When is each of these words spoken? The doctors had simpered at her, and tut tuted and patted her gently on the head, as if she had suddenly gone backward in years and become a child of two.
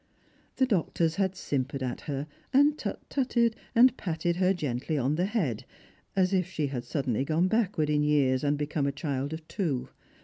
The 0.55 0.65
doctors 0.65 1.17
had 1.17 1.35
simpered 1.35 1.83
at 1.83 2.01
her, 2.09 2.25
and 2.51 2.75
tut 2.75 3.07
tuted 3.07 3.53
and 3.75 3.95
patted 3.97 4.37
her 4.37 4.51
gently 4.51 4.97
on 4.97 5.13
the 5.13 5.25
head, 5.27 5.63
as 6.15 6.33
if 6.33 6.49
she 6.49 6.65
had 6.65 6.85
suddenly 6.85 7.23
gone 7.23 7.47
backward 7.47 7.91
in 7.91 8.01
years 8.01 8.43
and 8.43 8.57
become 8.57 8.87
a 8.87 8.91
child 8.91 9.31
of 9.31 9.47
two. 9.47 9.89